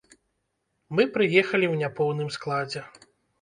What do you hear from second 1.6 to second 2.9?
ў няпоўным складзе.